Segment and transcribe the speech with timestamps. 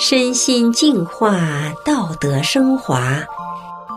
[0.00, 1.40] 身心净化，
[1.84, 3.18] 道德升华。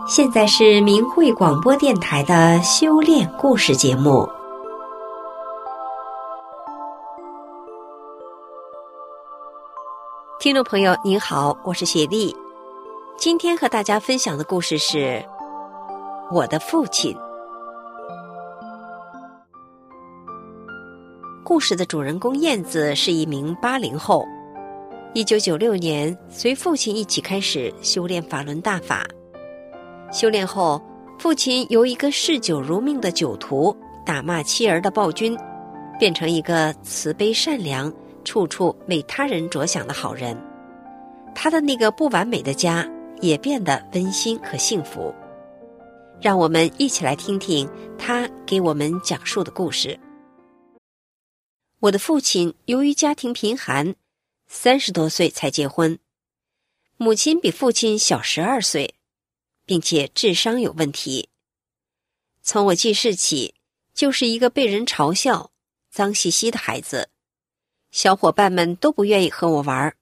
[0.08, 4.28] 现在是明慧广播电台的修炼故事节目。
[10.40, 12.36] 听众朋友，您好，我是雪莉。
[13.16, 15.24] 今天和大家分享的故事是
[16.32, 17.16] 我的父亲。
[21.44, 24.24] 故事的主人公燕子是一名八零后。
[25.14, 29.06] 一九九六年，随父亲一起开始修炼法轮大法。
[30.10, 30.80] 修炼后，
[31.18, 33.76] 父亲由一个嗜酒如命的酒徒、
[34.06, 35.36] 打骂妻儿的暴君，
[35.98, 37.92] 变成一个慈悲善良、
[38.24, 40.34] 处处为他人着想的好人。
[41.34, 42.90] 他的那个不完美的家
[43.20, 45.14] 也变得温馨和幸福。
[46.22, 47.68] 让我们一起来听听
[47.98, 49.98] 他给我们讲述的故事。
[51.80, 53.94] 我的父亲由于家庭贫寒。
[54.54, 55.98] 三十多岁才结婚，
[56.98, 58.94] 母亲比父亲小十二岁，
[59.64, 61.30] 并且智商有问题。
[62.42, 63.54] 从我记事起，
[63.94, 65.50] 就是一个被人嘲笑、
[65.90, 67.08] 脏兮兮的孩子，
[67.90, 69.96] 小伙伴们都不愿意和我玩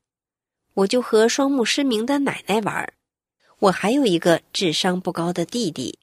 [0.75, 2.93] 我就和双目失明的奶奶玩
[3.61, 6.01] 我还有一个智商不高的弟弟。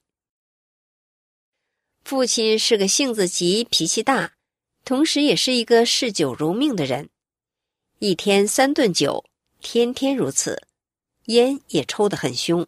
[2.06, 4.36] 父亲是个性子急、脾气大，
[4.86, 7.10] 同时也是一个嗜酒如命的人。
[8.00, 9.26] 一天三顿酒，
[9.60, 10.62] 天天如此，
[11.26, 12.68] 烟也抽得很凶。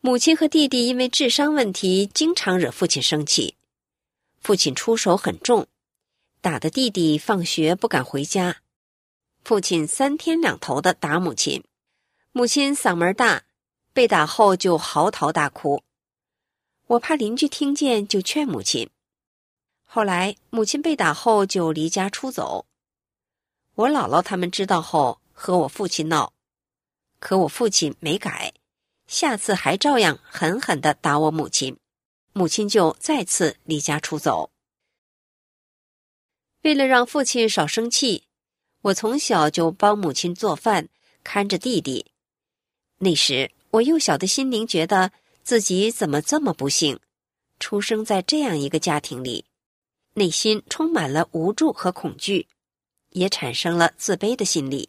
[0.00, 3.56] 母亲和弟弟因为智商问题，经常惹父亲生气。
[4.40, 5.66] 父亲出手很重，
[6.40, 8.58] 打的弟弟放学不敢回家。
[9.42, 11.64] 父亲三天两头的打母亲，
[12.30, 13.42] 母亲嗓门大，
[13.92, 15.82] 被打后就嚎啕大哭。
[16.86, 18.88] 我怕邻居听见，就劝母亲。
[19.84, 22.67] 后来母亲被打后就离家出走。
[23.78, 26.32] 我姥姥他们知道后和我父亲闹，
[27.20, 28.52] 可我父亲没改，
[29.06, 31.76] 下次还照样狠狠的打我母亲，
[32.32, 34.50] 母亲就再次离家出走。
[36.62, 38.24] 为了让父亲少生气，
[38.82, 40.88] 我从小就帮母亲做饭，
[41.22, 42.10] 看着弟弟。
[42.98, 45.12] 那时我幼小的心灵觉得
[45.44, 46.98] 自己怎么这么不幸，
[47.60, 49.44] 出生在这样一个家庭里，
[50.14, 52.48] 内心充满了无助和恐惧。
[53.10, 54.88] 也产生了自卑的心理。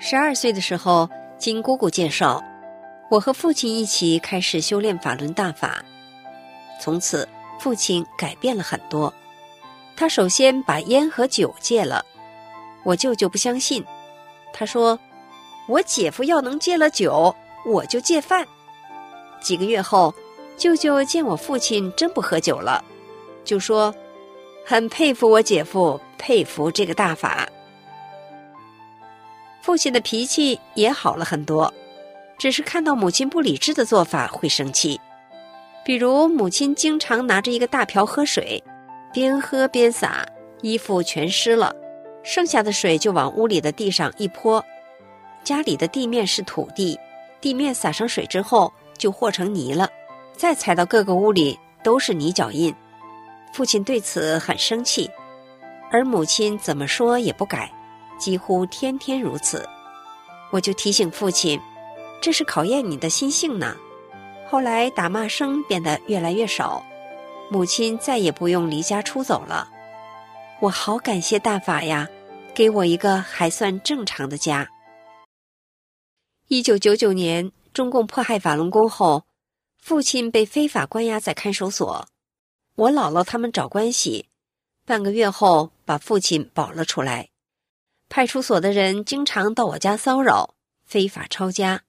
[0.00, 1.08] 十二岁的时候，
[1.38, 2.42] 经姑姑介绍，
[3.10, 5.84] 我和父亲一起开始修炼法轮大法。
[6.80, 9.12] 从此，父亲改变了很多。
[9.96, 12.04] 他首先把烟和酒戒了。
[12.84, 13.84] 我舅舅不相信，
[14.52, 14.98] 他说
[15.68, 17.34] ：“我姐夫要能戒了酒，
[17.66, 18.46] 我就戒饭。”
[19.42, 20.14] 几个月后，
[20.56, 22.84] 舅舅见我父亲真不喝酒了，
[23.44, 23.92] 就说。
[24.70, 27.48] 很佩服我姐夫，佩服这个大法。
[29.62, 31.72] 父亲的脾气也好了很多，
[32.36, 35.00] 只是看到母亲不理智的做法会生气。
[35.86, 38.62] 比如母亲经常拿着一个大瓢喝水，
[39.10, 40.26] 边喝边洒，
[40.60, 41.74] 衣服全湿了，
[42.22, 44.62] 剩下的水就往屋里的地上一泼。
[45.42, 47.00] 家里的地面是土地，
[47.40, 49.88] 地面洒上水之后就和成泥了，
[50.36, 52.74] 再踩到各个屋里都是泥脚印。
[53.52, 55.10] 父亲对此很生气，
[55.90, 57.72] 而母亲怎么说也不改，
[58.18, 59.68] 几乎天天如此。
[60.50, 61.60] 我就提醒父亲，
[62.20, 63.76] 这是考验你的心性呢。
[64.48, 66.82] 后来打骂声变得越来越少，
[67.50, 69.68] 母亲再也不用离家出走了。
[70.60, 72.08] 我好感谢大法呀，
[72.54, 74.68] 给我一个还算正常的家。
[76.48, 79.24] 一九九九年，中共迫害法轮功后，
[79.82, 82.08] 父亲被非法关押在看守所。
[82.78, 84.28] 我姥姥他们找关系，
[84.84, 87.30] 半个月后把父亲保了出来。
[88.08, 91.82] 派出所的人经常到我家骚扰，非法抄家。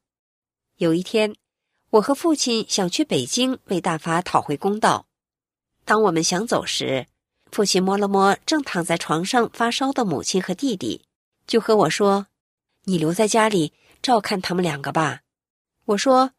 [0.77, 1.35] 有一天，
[1.91, 5.05] 我和父亲想去北京为大发讨回公道。
[5.85, 7.05] 当我们想走时，
[7.51, 11.05] 父亲摸了摸正躺在床上发烧的母亲和弟弟，
[11.45, 12.25] 就和我说
[12.85, 15.21] ：“你留在家里照看他们两个吧。”
[15.85, 16.31] 我说：“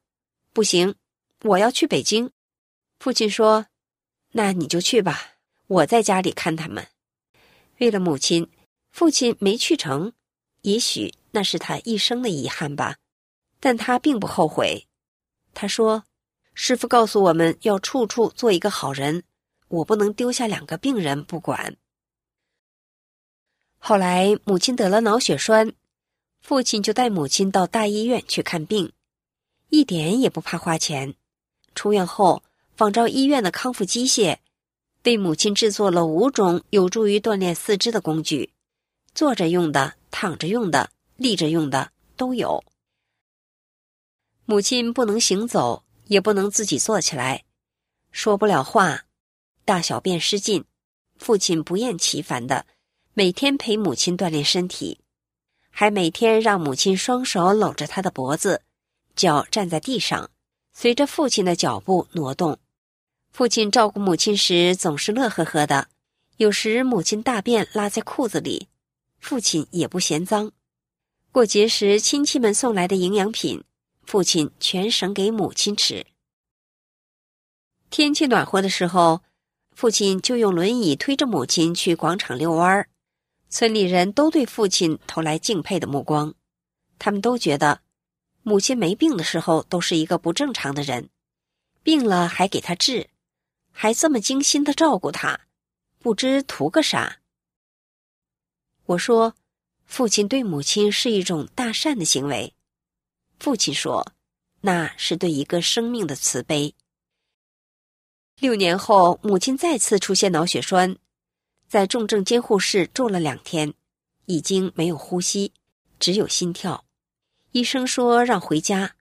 [0.53, 0.97] 不行，
[1.45, 2.33] 我要去北京。”
[2.99, 3.67] 父亲说。
[4.32, 5.32] 那你就去吧，
[5.67, 6.87] 我在家里看他们。
[7.79, 8.49] 为了母亲，
[8.93, 10.12] 父亲没去成，
[10.62, 12.99] 也许那是他一生的遗憾吧。
[13.59, 14.87] 但他并不后悔。
[15.53, 16.05] 他说
[16.55, 19.25] ：“师傅告诉我们要处处做一个好人，
[19.67, 21.76] 我不能丢下两个病人不管。”
[23.79, 25.73] 后来母亲得了脑血栓，
[26.41, 28.93] 父亲就带母亲到大医院去看病，
[29.71, 31.17] 一点也不怕花钱。
[31.75, 32.44] 出院后。
[32.81, 34.38] 仿照医院的康复机械，
[35.05, 38.55] 为母亲制作了五种有助于锻炼四肢的工具，
[39.15, 42.65] 坐着用的、躺着用的、立着用的都有。
[44.47, 47.44] 母亲不能行走，也不能自己坐起来，
[48.12, 49.05] 说不了话，
[49.67, 50.65] 大小便失禁。
[51.19, 52.65] 父亲不厌其烦的
[53.12, 54.99] 每天陪母亲锻炼身体，
[55.69, 58.62] 还每天让母亲双手搂着他的脖子，
[59.15, 60.31] 脚站在地上，
[60.73, 62.59] 随着父亲的脚步挪动。
[63.32, 65.88] 父亲照顾母亲时总是乐呵呵的，
[66.37, 68.69] 有时母亲大便拉在裤子里，
[69.19, 70.53] 父亲也不嫌脏。
[71.32, 73.65] 过节时亲戚们送来的营养品。
[74.03, 76.05] 父亲全省给母亲吃。
[77.91, 79.23] 天气暖和的时候，
[79.71, 82.88] 父亲就用轮椅推着母亲去广场遛弯儿。
[83.49, 86.35] 村里人都对父亲投来敬佩的目光，
[86.99, 87.83] 他们都觉得
[88.43, 91.09] 母亲没病的时候都是一个不正常的人，
[91.85, 93.11] 病了还给他治，
[93.73, 95.41] 还这么精心的照顾他，
[95.99, 97.21] 不知图个啥。
[98.87, 99.35] 我说，
[99.87, 102.55] 父亲对母亲是一种大善的行为。
[103.39, 104.13] 父亲说
[104.63, 106.75] ：“那是对一个生命的慈悲。”
[108.39, 110.97] 六年后，母亲再次出现脑血栓，
[111.69, 113.73] 在重症监护室住了两天，
[114.27, 115.53] 已经没有呼吸，
[115.99, 116.85] 只有心跳。
[117.53, 118.97] 医生说让回家。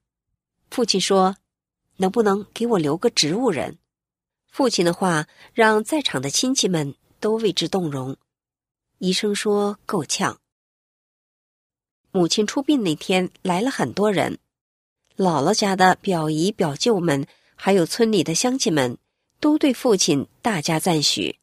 [0.70, 1.36] 父亲说
[1.98, 3.78] ：“能不能给我留个植物人？”
[4.50, 8.18] 父亲的话让在场的亲戚们都为之动容。
[8.98, 10.40] 医生说够呛。
[12.12, 14.40] 母亲出殡那天来了很多人，
[15.16, 18.98] 姥姥家的表姨表舅们，还有村里的乡亲们，
[19.40, 21.38] 都对父亲大加赞许，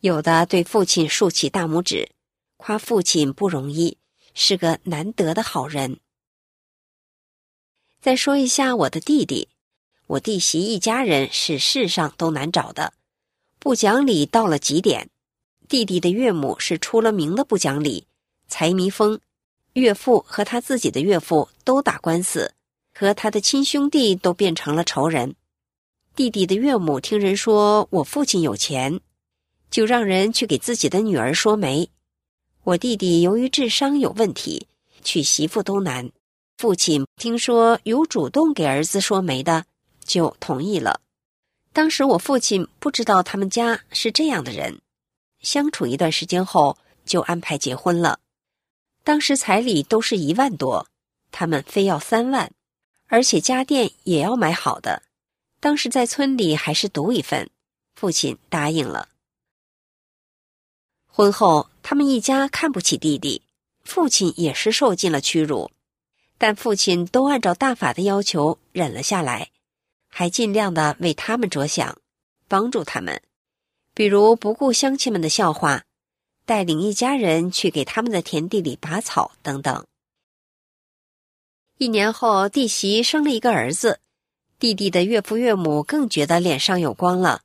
[0.00, 2.12] 有的对父亲竖起大拇指，
[2.56, 3.98] 夸父亲不容易，
[4.34, 5.98] 是个难得的好人。
[8.00, 9.48] 再说一下我的弟弟，
[10.08, 12.94] 我弟媳一家人是世上都难找的，
[13.58, 15.10] 不讲理到了极点。
[15.68, 18.06] 弟弟的岳母是出了名的不讲理，
[18.48, 19.20] 财迷疯。
[19.74, 22.54] 岳父和他自己的岳父都打官司，
[22.94, 25.34] 和他的亲兄弟都变成了仇人。
[26.16, 29.00] 弟弟的岳母听人说我父亲有钱，
[29.70, 31.90] 就让人去给自己的女儿说媒。
[32.64, 34.68] 我弟弟由于智商有问题，
[35.04, 36.10] 娶媳妇都难。
[36.56, 39.66] 父亲听说有主动给儿子说媒的，
[40.08, 41.00] 就同意了。
[41.72, 44.80] 当时我父亲不知道他们家是这样的人，
[45.40, 48.18] 相处一段时间后就安排结婚了。
[49.04, 50.88] 当时彩礼都是一万多，
[51.30, 52.50] 他们非要三万，
[53.06, 55.04] 而且家电也要买好的。
[55.60, 57.48] 当时在村里还是独一份，
[57.94, 59.08] 父亲答应了。
[61.06, 63.42] 婚后，他们一家看不起弟弟，
[63.84, 65.70] 父亲也是受尽了屈辱，
[66.38, 69.50] 但父亲都按照大法的要求忍了下来，
[70.08, 71.98] 还尽量的为他们着想，
[72.48, 73.22] 帮助他们，
[73.94, 75.84] 比如不顾乡亲们的笑话。
[76.44, 79.86] 带领一家人去给他们的田地里拔草等等。
[81.76, 84.00] 一年后，弟媳生了一个儿子，
[84.58, 87.42] 弟弟的岳父岳母更觉得脸上有光了，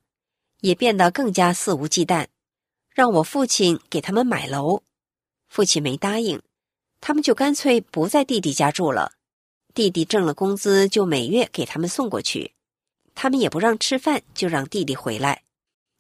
[0.62, 2.28] 也变得更加肆无忌惮，
[2.92, 4.84] 让我父亲给他们买楼。
[5.50, 6.42] 父亲没答应，
[7.02, 9.12] 他们就干脆不在弟弟家住了。
[9.74, 12.54] 弟弟挣了工资就每月给他们送过去，
[13.16, 15.44] 他们也不让吃饭，就让弟弟回来。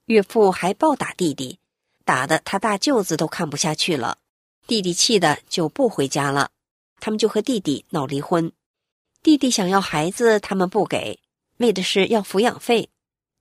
[0.05, 1.59] 岳父还暴打弟弟。
[2.05, 4.17] 打的他大舅子都看不下去了，
[4.67, 6.51] 弟弟气的就不回家了，
[6.99, 8.51] 他们就和弟弟闹离婚。
[9.21, 11.19] 弟弟想要孩子，他们不给，
[11.57, 12.89] 为的是要抚养费，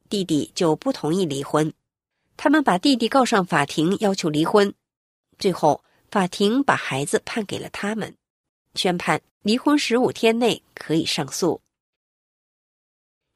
[0.09, 1.73] 弟弟就不同意离婚。
[2.37, 4.73] 他们把弟弟告上法庭，要求离婚。
[5.39, 8.17] 最后，法庭把孩子判给了他们，
[8.75, 11.61] 宣判离婚十五天内可以上诉。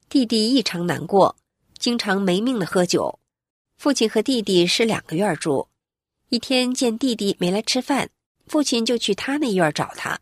[0.09, 1.37] 弟弟异常难过，
[1.79, 3.19] 经常没命的喝酒。
[3.77, 5.69] 父亲和弟弟是两个院住，
[6.31, 8.09] 一天见弟弟没来吃饭，
[8.47, 10.19] 父亲就去他那院找他，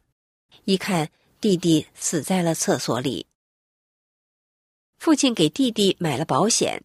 [0.64, 3.26] 一看弟弟死在了厕所里。
[4.98, 6.82] 父亲给弟弟买了保险，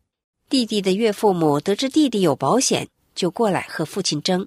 [0.50, 4.46] 弟弟的岳父母得知弟弟有保险，就过来和父亲争，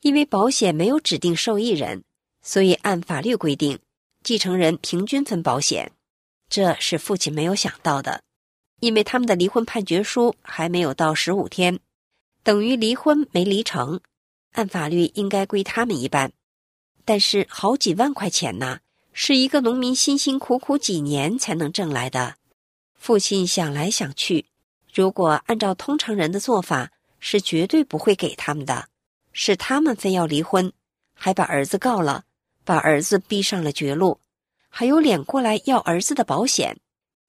[0.00, 2.02] 因为保险没有指定受益人，
[2.42, 3.78] 所以按法律规定，
[4.22, 5.92] 继承人平均分保险，
[6.48, 8.22] 这是父亲没有想到的。
[8.80, 11.80] 因为他们的离婚判决书还没有到十五天，
[12.42, 14.00] 等于离婚没离成，
[14.52, 16.32] 按法律应该归他们一半。
[17.04, 18.80] 但是好几万块钱呢，
[19.12, 22.36] 是一个农民辛辛苦苦几年才能挣来的。
[22.94, 24.46] 父亲想来想去，
[24.94, 28.88] 如果按照通常人的做法，是绝对不会给他们的。
[29.32, 30.72] 是他们非要离婚，
[31.14, 32.24] 还把儿子告了，
[32.70, 34.20] 把儿子逼上了绝路，
[34.68, 36.78] 还有脸过来要儿子的保险。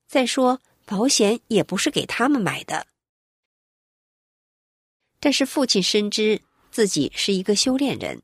[0.08, 0.62] 再说。
[0.84, 2.86] 保险也不是给他们买的，
[5.22, 8.22] 但是父亲深知自己是一个修炼人，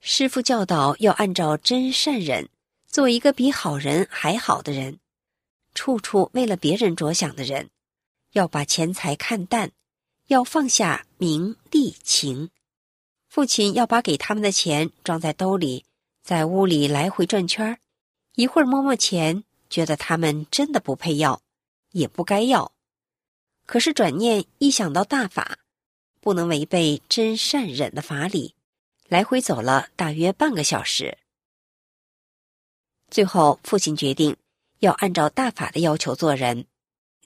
[0.00, 2.48] 师傅教导要按照真善忍，
[2.88, 4.98] 做一个比好人还好的人，
[5.74, 7.70] 处处为了别人着想的人，
[8.32, 9.70] 要把钱财看淡，
[10.26, 12.50] 要放下名利情。
[13.28, 15.84] 父亲要把给他们的钱装在兜里，
[16.22, 17.78] 在屋里来回转圈，
[18.36, 21.42] 一会儿摸摸钱，觉得他们真的不配要，
[21.90, 22.72] 也不该要。
[23.66, 25.58] 可是转念一想到大法，
[26.20, 28.54] 不能违背真善忍的法理，
[29.08, 31.18] 来回走了大约半个小时。
[33.10, 34.36] 最后，父亲决定
[34.78, 36.66] 要按照大法的要求做人，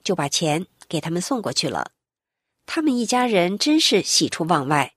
[0.02, 1.92] 就把钱给他们送过去了。
[2.64, 4.94] 他们一家人真是喜出望外。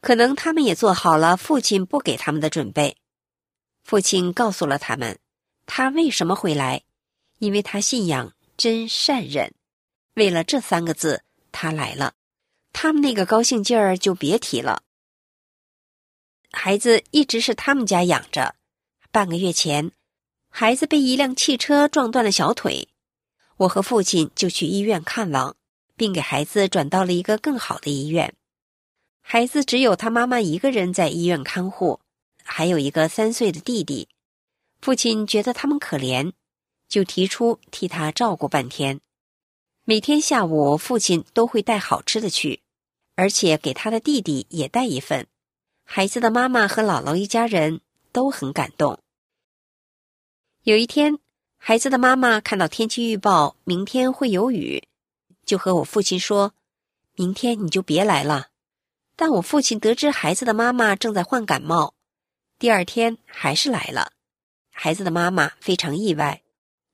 [0.00, 2.96] 可能他们也做好了父亲不给他们的准备。
[3.84, 5.18] 父亲告诉了他们，
[5.66, 6.82] 他为什么会来，
[7.38, 9.54] 因为他信仰真善忍。
[10.14, 11.22] 为了这三个字，
[11.52, 12.14] 他来了。
[12.72, 14.82] 他们那个高兴劲儿就别提了。
[16.50, 18.54] 孩子一直是他们家养着。
[19.12, 19.92] 半个月前，
[20.48, 22.88] 孩子被一辆汽车撞断了小腿，
[23.58, 25.56] 我和父亲就去医院看望，
[25.94, 28.34] 并给孩子转到了一个更好的医院。
[29.20, 32.00] 孩子只有他妈妈一个人在医院看护，
[32.44, 34.08] 还有一个三岁的弟弟。
[34.80, 36.32] 父亲觉得他们可怜，
[36.88, 39.00] 就提出替他照顾半天。
[39.84, 42.62] 每天下午，父亲都会带好吃的去，
[43.16, 45.26] 而且给他的弟弟也带一份。
[45.84, 47.80] 孩子的妈妈和姥姥一家人
[48.12, 48.98] 都很感动。
[50.62, 51.18] 有一天，
[51.56, 54.86] 孩子的妈妈看到天气预报明天会有雨，
[55.44, 56.52] 就和我父亲说
[57.16, 58.48] ：“明天你就别来了。”
[59.16, 61.93] 但我父亲得知孩子的妈妈正在患感冒，
[62.58, 64.12] 第二天还是来了。
[64.70, 66.42] 孩子的妈妈非常意外。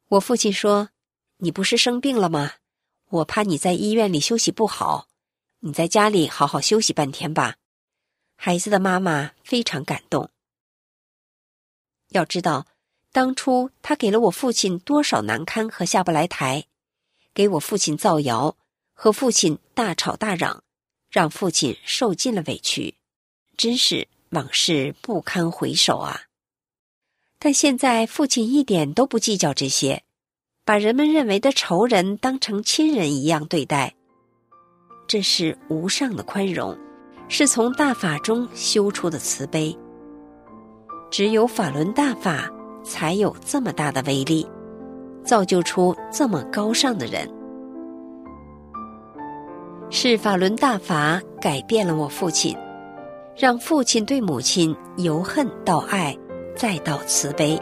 [0.09, 0.91] 我父亲说
[1.39, 2.55] ：“你不是生病了吗？
[3.09, 5.09] 我怕你在医院里休息不好，
[5.61, 7.57] 你在家里好好休息半天吧。”
[8.37, 10.31] 孩子的妈妈非常感动。
[12.09, 12.67] 要知道，
[13.13, 16.67] 当初他给了我父亲多少难堪和下不来台，
[17.33, 18.57] 给我父亲造谣，
[18.95, 20.65] 和父亲大吵大嚷。
[21.11, 22.95] 让父亲受尽了委屈，
[23.57, 26.21] 真是往事不堪回首啊！
[27.41, 30.05] 但现在父亲一点都不计较这些，
[30.65, 33.97] 把人们认为的仇人当成亲人一样对待，
[35.09, 36.79] 这是无上的宽容，
[37.29, 39.77] 是从大法中修出的慈悲。
[41.11, 42.49] 只有法轮大法，
[42.85, 44.47] 才有这么大的威力，
[45.25, 47.29] 造就出这么高尚的人。
[49.91, 52.57] 是法轮大法改变了我父亲，
[53.37, 56.17] 让父亲对母亲由恨到爱，
[56.55, 57.61] 再到慈悲，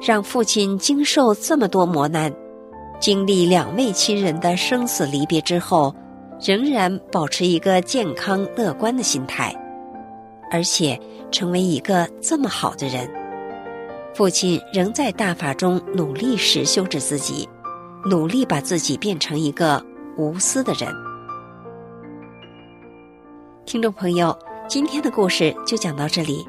[0.00, 2.32] 让父亲经受这么多磨难，
[3.00, 5.94] 经历两位亲人的生死离别之后，
[6.40, 9.54] 仍然保持一个健康乐观的心态，
[10.52, 10.98] 而且
[11.32, 13.10] 成为一个这么好的人。
[14.14, 17.48] 父亲仍在大法中努力实修着自己，
[18.04, 19.84] 努力把自己变成一个
[20.16, 20.88] 无私的人。
[23.66, 26.44] 听众朋友，今天的故事就讲到这里，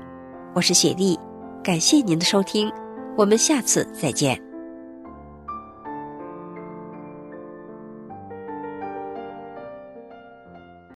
[0.55, 1.15] 我是雪莉，
[1.63, 2.67] 感谢您的收听，
[3.15, 4.47] 我们下次再见。